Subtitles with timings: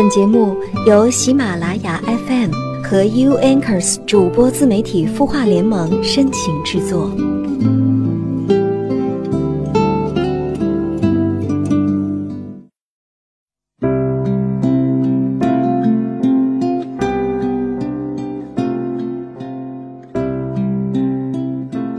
[0.00, 0.56] 本节目
[0.86, 2.52] 由喜马拉雅 FM
[2.84, 7.10] 和 U Anchors 主播自媒体孵化联盟深情制作。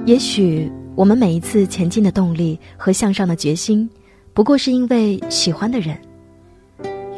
[0.06, 3.90] 也许我们每一次前进的动力和向上的决心，
[4.34, 5.98] 不过是因为喜欢的人。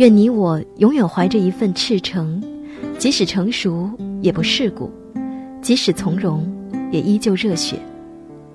[0.02, 2.42] 愿你我永远怀着一份赤诚，
[2.98, 3.88] 即使成熟
[4.24, 4.90] 也不世故，
[5.62, 6.52] 即使从容
[6.92, 7.78] 也依旧热血，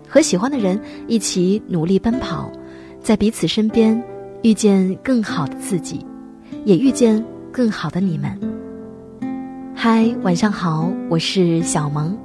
[0.08, 2.50] 和喜欢的人一起努力奔跑，
[3.00, 4.02] 在彼此身边
[4.42, 6.04] 遇见更好的自己，
[6.64, 8.36] 也遇见更好的你们。
[9.72, 12.18] 嗨，晚上好，我是小萌。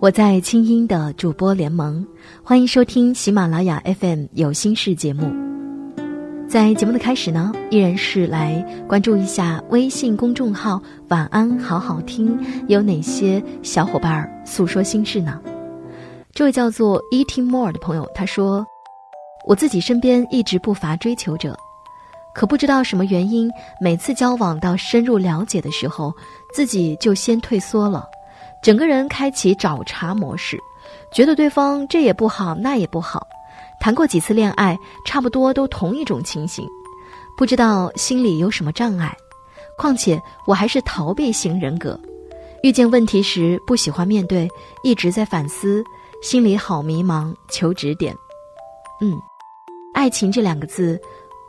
[0.00, 2.04] 我在清音的主播联盟，
[2.42, 5.43] 欢迎收听喜马拉雅 FM 有心事节目。
[6.54, 12.38] 在节目的开始呢，依然是来关注一下微信公众号“晚安好好听”
[12.70, 15.42] 有哪些小伙伴诉说心事呢？
[16.32, 18.64] 这位叫做 Eating More 的朋友他说
[19.44, 21.58] ：“我自己身边一直不乏追求者，
[22.36, 26.14] 可不知道什么原因，每次交往到深入了解的时候，
[26.54, 28.06] 自己就先退缩了。”
[28.62, 30.56] 整个人开启找茬模式，
[31.12, 33.26] 觉得对方这也不好那也不好，
[33.84, 36.66] 谈过几次恋爱，差不多都同一种情形，
[37.36, 39.14] 不知道心里有什么障碍。
[39.76, 42.00] 况且我还是逃避型人格，
[42.62, 44.48] 遇见问题时不喜欢面对，
[44.82, 45.84] 一直在反思，
[46.22, 48.16] 心里好迷茫，求指点。
[49.02, 49.20] 嗯，
[49.92, 50.98] 爱情这两个字，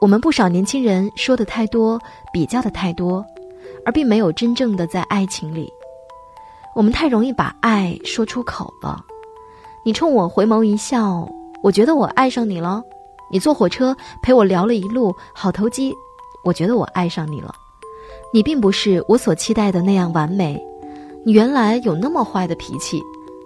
[0.01, 1.97] 我们不少年轻人说的太多，
[2.33, 3.25] 比较的太多，
[3.85, 5.71] 而并没有真正的在爱情里。
[6.75, 9.01] 我们太容易把爱说出口了。
[9.85, 11.25] 你冲我回眸一笑，
[11.65, 12.83] 我觉得我爱上你了。
[13.31, 15.91] 你坐火车陪我聊了一路，好投机，
[16.43, 17.51] 我觉得我爱上你了。
[18.31, 20.63] 你并不是我所期待的那样完美，
[21.25, 23.01] 你原来有那么坏的脾气。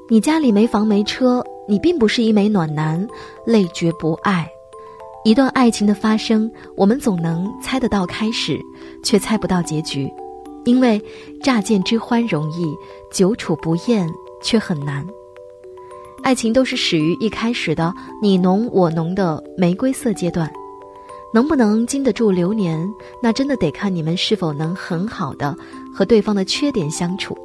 [0.09, 3.07] 你家里没房没车，你并不是一枚暖男，
[3.45, 4.45] 累觉不爱。
[5.23, 8.59] 一段爱情的发生，我们总能猜得到开始，
[9.01, 10.11] 却猜不到结局。
[10.65, 11.01] 因为
[11.41, 12.75] 乍见之欢容易，
[13.13, 14.09] 久处不厌
[14.41, 15.07] 却很难。
[16.21, 20.51] 爱情都是始于一开始的你侬我侬的玫瑰色阶段，
[21.33, 22.87] 能不能经得住流年，
[23.21, 25.55] 那真的得看你们是否能很好的
[25.93, 27.35] 和对方的缺点相处。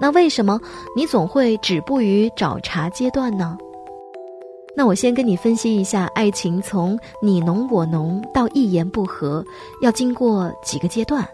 [0.00, 0.60] 那为什么
[0.94, 3.56] 你总会止步于找茬阶段呢？
[4.74, 9.44] 那我先跟你分析一下，爱情从你侬我侬到一言不合，
[9.82, 11.26] 要经过几个阶段。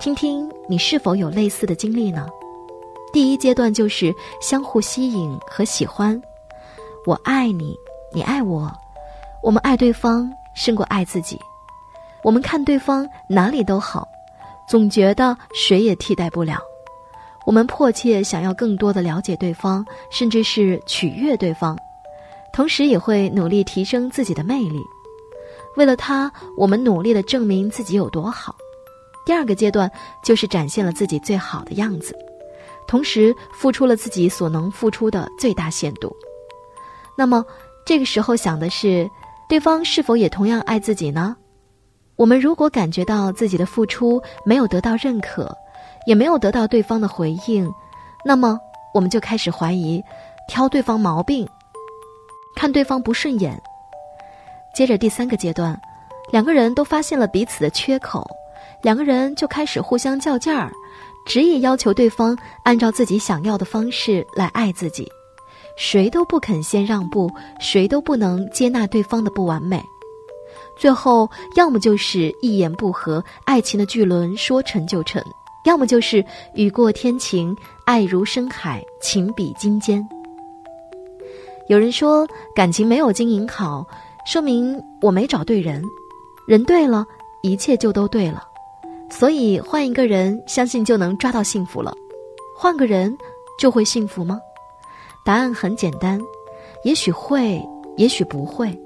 [0.00, 2.26] 听听你是否有类似的经历呢？
[3.14, 6.20] 第一阶段就是相互吸引和喜欢，
[7.06, 7.78] 我爱你，
[8.12, 8.68] 你爱我，
[9.40, 11.38] 我们爱对方胜过爱自己，
[12.24, 14.08] 我们看对方哪里都好，
[14.68, 16.58] 总觉得谁也替代不了，
[17.46, 21.78] 我们迫切想要更多的了解对方，甚至是取悦对方，
[22.52, 24.80] 同时也会努力提升自己的魅力，
[25.76, 28.56] 为了他，我们努力的证明自己有多好。
[29.24, 29.88] 第二个阶段
[30.24, 32.12] 就是展现了自己最好的样子，
[32.86, 36.14] 同时付出了自己所能付出的最大限度。
[37.16, 37.44] 那么
[37.86, 39.08] 这个时候想的是，
[39.48, 41.36] 对方是否也同样爱自己呢？
[42.16, 45.56] 我们如果感觉到自己的付出没有得到认可，
[46.06, 47.70] 也没有得到对方的回应，
[48.24, 48.58] 那么
[48.92, 50.02] 我们就开始怀疑，
[50.48, 51.48] 挑对方毛病，
[52.54, 53.60] 看对方不顺眼。
[54.74, 55.80] 接着第三个阶段，
[56.30, 58.24] 两个人都发现了彼此的缺口。
[58.82, 60.70] 两个人就开始互相较劲儿，
[61.24, 65.10] 执意要求对方按照自己想要的方式来爱自己，
[65.76, 69.82] 谁都不肯先让步，谁都不能接纳对方的不完美，
[70.76, 75.22] 最后要么就是一言不合，爱情的巨轮说沉就沉；
[75.64, 76.24] 要么就是
[76.54, 77.56] 雨过天晴，
[77.86, 80.06] 爱如深海，情比金坚。
[81.68, 83.86] 有人说感情没有经营好，
[84.26, 85.82] 说明我没找对人，
[86.46, 87.06] 人对了，
[87.42, 88.44] 一切就都对了。
[89.16, 91.94] 所以换一个人，相信就能抓到幸福了。
[92.56, 93.16] 换个人
[93.58, 94.40] 就会幸福吗？
[95.24, 96.20] 答案很简单，
[96.82, 97.62] 也许会，
[97.96, 98.76] 也许不会。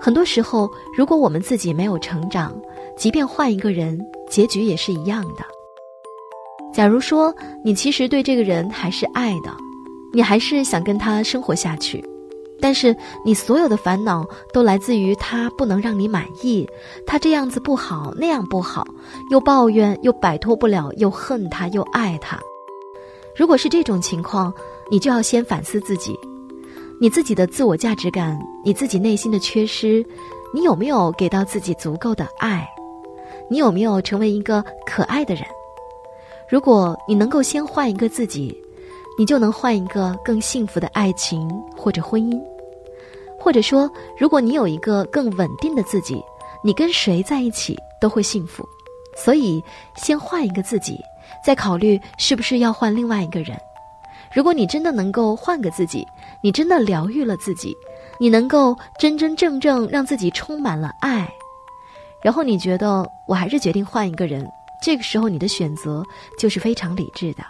[0.00, 2.58] 很多时候，如果我们自己没有成长，
[2.96, 5.44] 即便换一个人，结局也是一样的。
[6.72, 7.32] 假如说
[7.62, 9.54] 你其实对这个人还是爱的，
[10.12, 12.02] 你还是想跟他生活下去。
[12.64, 16.66] 但是你所有的烦恼都来自于他不能让你满意，
[17.06, 18.86] 他这样子不好，那样不好，
[19.28, 22.40] 又抱怨，又摆脱不了，又恨他，又爱他。
[23.36, 24.50] 如果是这种情况，
[24.90, 26.18] 你就要先反思自己，
[26.98, 30.02] 你自己的自我价值感，你自己内心的缺失，
[30.54, 32.66] 你有没有给到自己足够的爱？
[33.50, 35.44] 你有没有成为一个可爱的人？
[36.48, 38.58] 如果你能够先换一个自己，
[39.18, 41.46] 你就能换一个更幸福的爱情
[41.76, 42.40] 或者婚姻。
[43.44, 46.24] 或者说，如果你有一个更稳定的自己，
[46.62, 48.66] 你跟谁在一起都会幸福。
[49.14, 49.62] 所以，
[49.96, 50.98] 先换一个自己，
[51.44, 53.54] 再考虑是不是要换另外一个人。
[54.34, 56.06] 如果你真的能够换个自己，
[56.42, 57.76] 你真的疗愈了自己，
[58.18, 61.30] 你能够真真正正让自己充满了爱，
[62.22, 64.50] 然后你觉得我还是决定换一个人，
[64.82, 66.02] 这个时候你的选择
[66.38, 67.44] 就是非常理智的。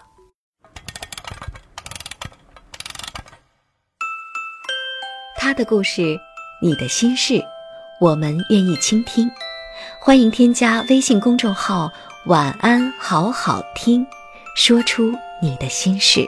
[5.44, 6.19] 他的故事，
[6.58, 7.44] 你的心事，
[8.00, 9.31] 我们愿意倾听。
[10.00, 11.93] 欢迎添加微信公众号
[12.25, 14.06] “晚安好好听”，
[14.56, 15.12] 说出
[15.43, 16.26] 你的心事。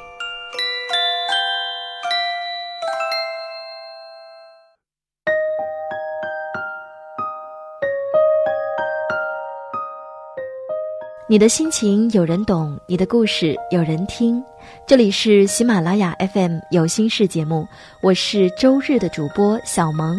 [11.28, 14.40] 你的心情有人懂，你的故事有人听。
[14.86, 17.66] 这里是喜马拉雅 FM 有心事节目，
[18.00, 20.16] 我是周日的主播小萌。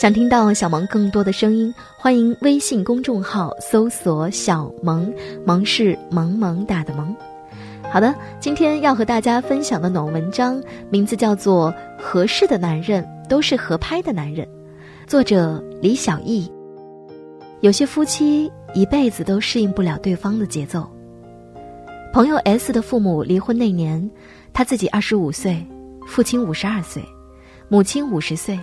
[0.00, 5.12] 想听到小萌更多的声音，欢迎微信公众号搜索“小萌”，
[5.44, 7.12] 萌是萌萌哒的萌。
[7.92, 14.46] 好的，今天要和大家分享的暖文章名字叫做《合适的男人都是合拍的男人》，
[15.08, 16.48] 作者李小艺。
[17.64, 18.52] 有些夫妻。
[18.74, 20.84] 一辈子都适应不了对方的节奏。
[22.12, 24.10] 朋友 S 的父母离婚那年，
[24.52, 25.64] 他自己二十五岁，
[26.08, 27.00] 父亲五十二岁，
[27.68, 28.58] 母亲五十岁，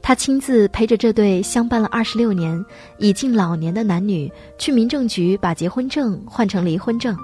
[0.00, 2.64] 他亲自陪着这对相伴了二十六年、
[2.96, 7.14] 已近老年的男女去民政局把结婚证换成离婚证。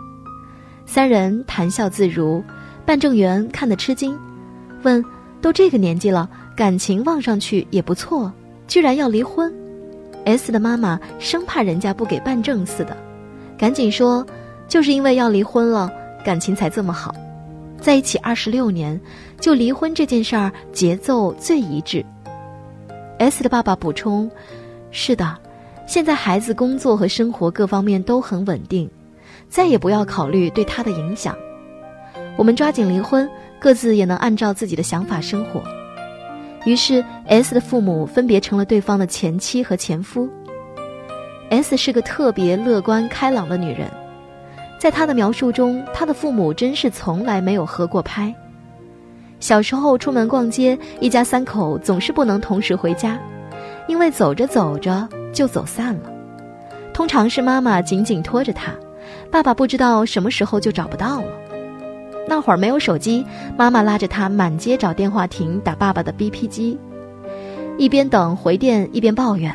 [0.84, 2.44] 三人谈笑自如，
[2.84, 4.14] 办证员看得吃惊，
[4.82, 5.02] 问
[5.40, 8.30] ：“都这个年纪了，感情望上去也不错，
[8.68, 9.50] 居然要离婚？”
[10.24, 12.96] S 的妈妈生怕人家不给办证似的，
[13.58, 14.24] 赶紧说
[14.68, 15.90] ：“就是因为要离婚了，
[16.24, 17.14] 感情才这么好，
[17.80, 19.00] 在一起二十六年，
[19.40, 22.04] 就离婚这件事儿节奏最一致。
[23.18, 24.30] ”S 的爸爸补充
[24.92, 25.36] ：“是的，
[25.86, 28.88] 现在孩子工作和生活各方面都很稳定，
[29.48, 31.36] 再也不要考虑对他的影响。
[32.36, 33.28] 我们抓紧离婚，
[33.58, 35.60] 各自也能按照自己的想法生活。”
[36.64, 40.28] 于是，S 的父母分别成了对方的前妻和前夫。
[41.50, 43.90] S 是个特别乐观开朗的女人，
[44.78, 48.34] 在她的描述中，她的父母真是从来没有合过拍。
[49.40, 53.18] 小时候出门逛街，一家三口总是不能同时回家，
[53.88, 56.12] 因为走着走着就走散了。
[56.94, 58.72] 通常是妈妈紧紧拖着他，
[59.32, 61.26] 爸爸不知道什么时候就找不到了。
[62.26, 63.24] 那会儿没有手机，
[63.56, 66.78] 妈妈拉着他满街找电话亭打爸爸的 BP 机，
[67.76, 69.54] 一边等回电一边抱怨。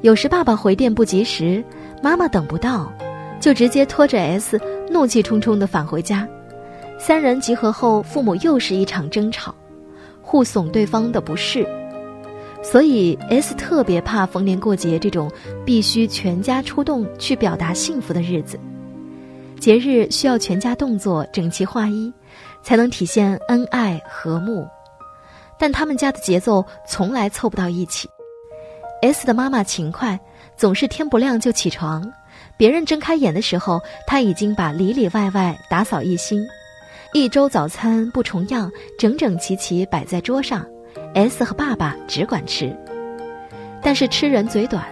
[0.00, 1.62] 有时爸爸回电不及时，
[2.02, 2.92] 妈妈等不到，
[3.40, 4.60] 就直接拖着 S
[4.90, 6.26] 怒气冲冲地返回家。
[6.98, 9.54] 三人集合后，父母又是一场争吵，
[10.20, 11.66] 互耸对方的不是。
[12.62, 15.30] 所以 S 特别怕逢年过节这种
[15.64, 18.58] 必须全家出动去表达幸福的日子。
[19.62, 22.12] 节日需要全家动作整齐划一，
[22.64, 24.66] 才能体现恩爱和睦。
[25.56, 28.08] 但他们家的节奏从来凑不到一起。
[29.02, 30.18] S 的妈妈勤快，
[30.56, 32.12] 总是天不亮就起床，
[32.56, 36.44] 别人睁开眼的时候，她已经把里里外外打扫一新。
[37.14, 40.66] 一周早餐不重样，整整齐齐摆在桌上。
[41.14, 42.76] S 和爸爸只管吃。
[43.80, 44.84] 但是吃人嘴短，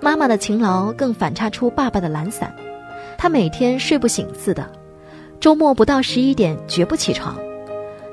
[0.00, 2.54] 妈妈的勤劳更反差出爸爸的懒散。
[3.22, 4.68] 他每天睡不醒似的，
[5.38, 7.38] 周末不到十一点绝不起床，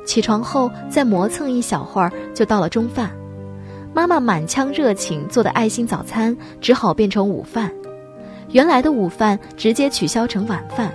[0.05, 3.09] 起床后再磨蹭一小会儿就到了中饭。
[3.91, 7.73] 妈妈满腔热情做的爱心早餐只好变成午饭，
[8.51, 10.93] 原来的午饭直接取消成晚饭。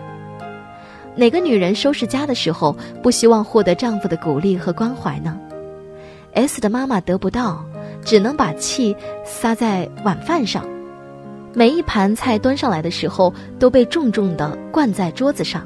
[1.16, 5.37] 哪个女人收拾家的时候不希望获得丈夫的鼓励和关怀呢
[6.35, 7.64] ？S 的妈妈得不到，
[8.04, 8.94] 只能把气
[9.25, 10.64] 撒在晚饭上。
[11.56, 15.64] 每一盘菜端上来的时候，都被重重地灌在桌子上。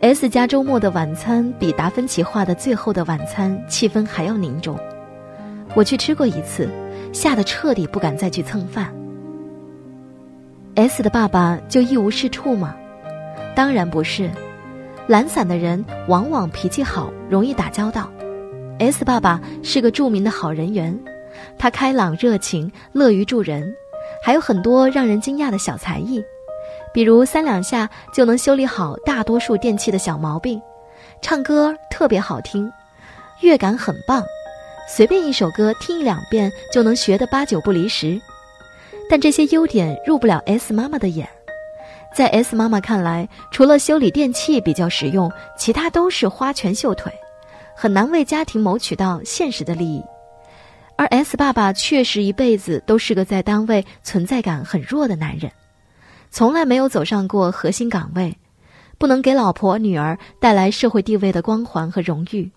[0.00, 4.78] S 家周末的晚餐比达芬奇画的最后的晚餐气氛还要凝重。
[5.74, 6.70] 我去吃过一次，
[7.12, 8.90] 吓得彻底不敢再去蹭饭。
[10.76, 12.74] S 的爸爸就一无是处吗？
[13.54, 14.30] 当然不是，
[15.06, 18.10] 懒散的人往往脾气好，容易打交道。
[18.78, 20.98] S 爸爸是个著名的好人缘，
[21.58, 23.74] 他开朗热情，乐于助人。
[24.28, 26.22] 还有很多让人惊讶的小才艺，
[26.92, 30.60] 比如三两下就能修理好大多数电器的小毛病，
[31.22, 32.70] 唱歌特别好听，
[33.40, 34.22] 乐感很棒，
[34.86, 38.20] 随便一首歌听一两遍就能学得八九不离十。
[39.08, 41.26] 但这些优点入不了 S 妈妈的眼。
[42.14, 47.10] 在 S 妈妈看来，除了修理电器比较实用，其他都是花拳绣腿，
[47.74, 50.04] 很难为家庭谋取到现实的利益。
[50.98, 55.52] 而 S 爸爸确实一辈子都是个在单位存在感很弱的男人，
[56.28, 58.36] 从来没有走上过核心岗位，
[58.98, 62.50] 不能给老婆女儿带来社会地位的光环和荣誉，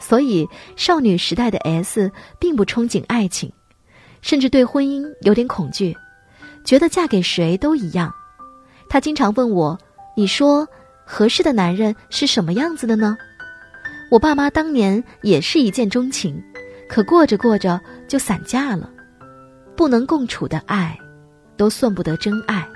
[0.00, 2.10] 所以少女时代的 S
[2.40, 3.52] 并不憧憬爱情，
[4.20, 5.96] 甚至对婚姻有点恐惧，
[6.64, 8.12] 觉得嫁给谁都一样。
[8.88, 9.78] 他经常问我
[10.16, 10.66] ：“你说
[11.04, 13.16] 合适的男人是什么样子的呢？”
[14.10, 16.42] 我爸妈当年也是一见钟情，
[16.90, 18.90] 可过着过着就散架了。
[19.76, 20.98] 不能共处的爱，
[21.56, 22.68] 都算不得真爱。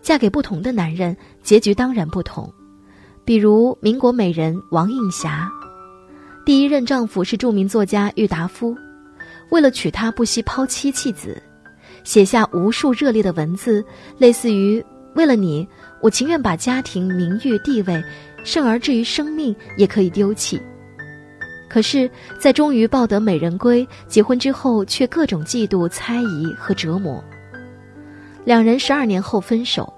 [0.00, 2.50] 嫁给不同的男人，结局当然不同。
[3.24, 5.50] 比如民国美人王映霞，
[6.46, 8.74] 第一任丈夫是著名作家郁达夫，
[9.50, 11.42] 为了娶她不惜抛妻弃子。
[12.04, 13.84] 写下无数热烈的文字，
[14.16, 14.82] 类似于
[15.16, 15.68] “为了你，
[16.00, 18.02] 我情愿把家庭、名誉、地位，
[18.44, 20.62] 甚而至于生命也可以丢弃。”
[21.68, 27.22] 可是，在终于抱得美人归，结婚之后却各种嫉妒、猜疑和折磨。
[28.44, 29.92] 两人十二年后分手。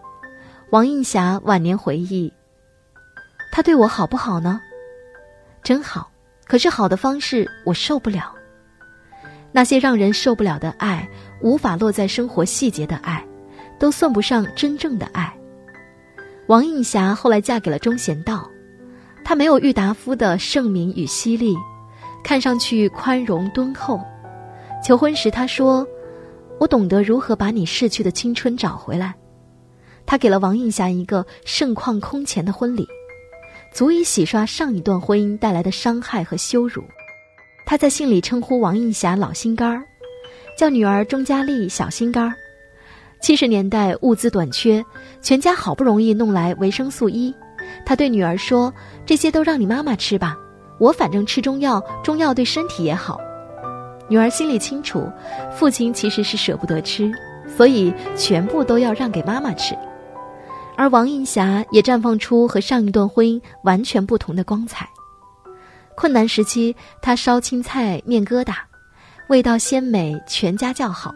[0.70, 2.32] 王映霞晚年回忆
[3.50, 4.60] ：“他对我好不好呢？
[5.62, 6.10] 真好，
[6.46, 8.34] 可是好的方式我受不了。
[9.52, 11.08] 那些让人受不了的爱。”
[11.42, 13.26] 无法落在生活细节的爱，
[13.78, 15.34] 都算不上真正的爱。
[16.48, 18.49] 王映霞后来嫁给了钟贤道，
[19.30, 21.56] 他没有郁达夫的盛名与犀利，
[22.24, 24.00] 看上去宽容敦厚。
[24.84, 25.86] 求婚时他说
[26.58, 29.14] ：“我懂得如何把你逝去的青春找回来。”
[30.04, 32.88] 他给了王映霞一个盛况空前的婚礼，
[33.72, 36.82] 足以洗刷上一段婚姻带来的伤害和羞辱。
[37.64, 39.84] 他在信里称呼王映霞“老心肝儿”。
[40.58, 42.34] 叫女儿钟佳丽小心肝儿。
[43.20, 44.84] 七十年代物资短缺，
[45.22, 47.32] 全家好不容易弄来维生素 E，
[47.84, 48.72] 他对女儿说
[49.04, 50.36] ：“这些都让你妈妈吃吧，
[50.78, 53.20] 我反正吃中药，中药对身体也好。”
[54.08, 55.08] 女儿心里清楚，
[55.52, 57.12] 父亲其实是舍不得吃，
[57.56, 59.76] 所以全部都要让给妈妈吃。
[60.76, 64.88] 而王映霞也绽放出和上一段婚姻完全不同的光彩。
[65.94, 68.54] 困难时期，她烧青菜面疙瘩。
[69.28, 71.14] 味道鲜美，全家叫好。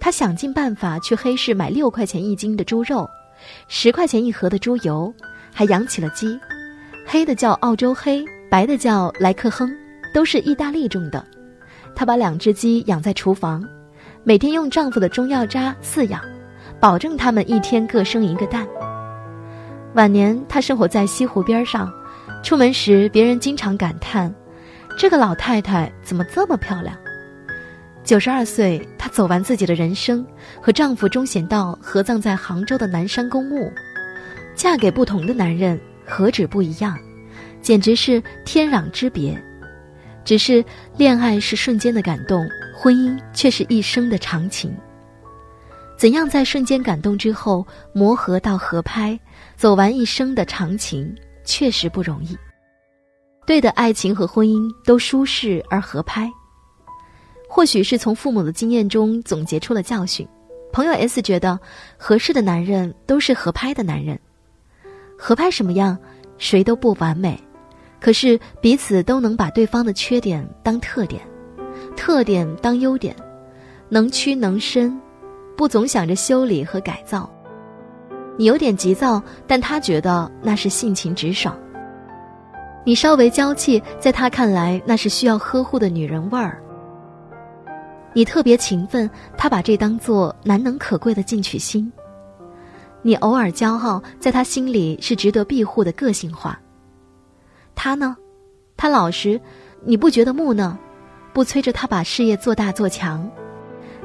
[0.00, 3.08] 她想尽办法去黑市买六块钱一斤的猪肉，
[3.68, 5.14] 十块钱一盒的猪油，
[5.56, 6.38] 还养起了鸡，
[7.06, 9.72] 黑的叫澳洲黑，白的叫莱克亨，
[10.12, 11.24] 都是意大利种的。
[11.94, 13.64] 她把两只鸡养在厨房，
[14.24, 16.20] 每天用丈夫的中药渣饲养，
[16.80, 18.66] 保证它们一天各生一个蛋。
[19.94, 21.88] 晚年，她生活在西湖边上，
[22.42, 24.34] 出门时别人经常感叹
[24.98, 26.96] ：“这个老太太怎么这么漂亮？”
[28.02, 30.26] 九十二岁，她走完自己的人生，
[30.60, 33.72] 和丈夫钟显道合葬在杭州的南山公墓。
[34.54, 36.98] 嫁给不同的男人，何止不一样，
[37.60, 39.40] 简直是天壤之别。
[40.24, 40.64] 只是
[40.96, 44.74] 恋爱是瞬间的感动，婚姻却是一生的长情。
[45.98, 49.18] 怎样在瞬间感动之后磨合到合拍，
[49.56, 52.36] 走完一生的长情，确实不容易。
[53.46, 56.30] 对的爱情和婚姻都舒适而合拍。
[57.48, 60.26] 或许是从父母的经验中总结出了教训，
[60.72, 61.60] 朋友 S 觉得
[61.98, 64.18] 合适的男人都是合拍的男人。
[65.26, 65.96] 合拍什么样，
[66.36, 67.40] 谁都不完美，
[67.98, 71.22] 可是彼此都能把对方的缺点当特点，
[71.96, 73.16] 特点当优点，
[73.88, 75.00] 能屈能伸，
[75.56, 77.26] 不总想着修理和改造。
[78.36, 81.54] 你有点急躁，但他觉得那是性情直爽；
[82.84, 86.62] 你稍微娇气，在他看来那是需要呵护的女人味儿。
[88.12, 91.90] 你特别勤奋，他把这当做难能可贵的进取心。
[93.06, 96.58] 你偶尔骄傲，在他心里是值得庇护的个性化。
[97.74, 98.16] 他呢，
[98.78, 99.38] 他老实，
[99.84, 100.74] 你不觉得木讷，
[101.34, 103.30] 不催着他把事业做大做强。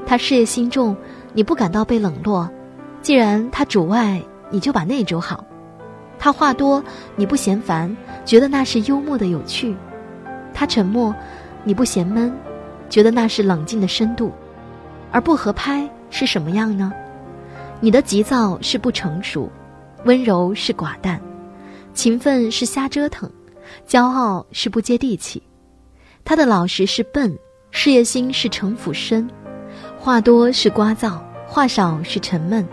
[0.04, 0.94] 他事业心重，
[1.32, 2.46] 你不感到被冷落。
[3.00, 5.42] 既然他主外，你就把内主好。
[6.18, 6.84] 他话多，
[7.16, 9.74] 你不嫌烦，觉得那是幽默的有趣。
[10.52, 11.14] 他沉默，
[11.64, 12.30] 你不嫌闷。
[12.90, 14.30] 觉得那是冷静的深度，
[15.10, 16.92] 而不合拍是什么样呢？
[17.80, 19.50] 你的急躁是不成熟，
[20.04, 21.20] 温柔是寡淡，
[21.94, 23.30] 勤奋是瞎折腾，
[23.88, 25.42] 骄傲是不接地气，
[26.22, 27.34] 他的老实是笨，
[27.70, 29.28] 事业心是城府深，
[29.98, 32.66] 话多是聒噪，话少是沉闷。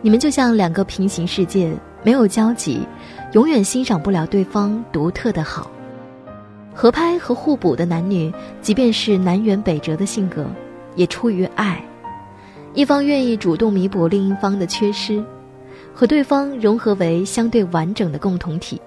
[0.00, 1.72] 你们就像两个平行世界，
[2.04, 2.86] 没有交集，
[3.32, 5.68] 永远欣赏不了对方独特的好。
[6.74, 10.46] 合拍和互补的男女，即便是南辕北辙的性格，
[10.94, 11.84] 也出于爱
[12.74, 15.22] 一方愿意主动弥补另一方的缺失，
[15.94, 18.80] 和对方融合为相对完整的共同体。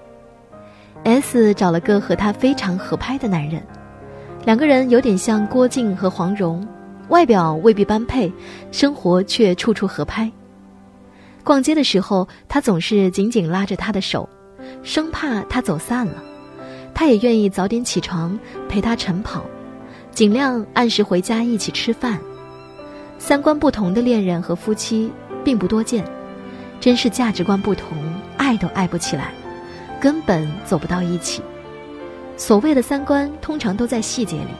[1.04, 3.62] S 找了个和他非常合拍的男人，
[4.44, 6.66] 两个人有点像郭靖和黄蓉，
[7.10, 8.32] 外表未必般配，
[8.72, 10.30] 生活却处处合拍。
[11.44, 14.28] 逛街的时候，他总是紧紧拉着她的手，
[14.82, 16.20] 生怕她走散了。
[16.92, 18.36] 他也愿意早点起床
[18.68, 19.44] 陪她晨跑，
[20.10, 22.18] 尽量按时回家一起吃饭。
[23.18, 25.10] 三观不同的恋人和夫妻
[25.44, 26.04] 并不多见，
[26.80, 27.96] 真是价值观不同，
[28.36, 29.32] 爱都爱不起来，
[30.00, 31.42] 根本走不到一起。
[32.36, 34.50] 所谓的三观，通常都在细节里，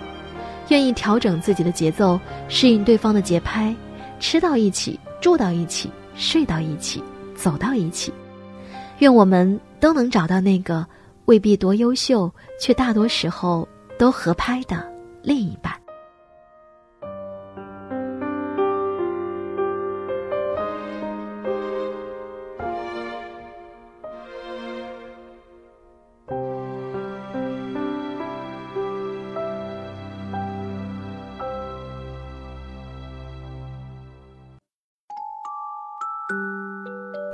[0.69, 3.75] 愿意调整自己的节奏，适应对方的节拍，
[4.19, 5.91] 吃到一起，住到一起。
[6.19, 8.11] 睡到一起，走到一起，
[9.01, 10.87] 愿我们都能找到那个
[11.27, 14.83] 未必多优秀，却大多时候都合拍的
[15.21, 15.86] 另一半。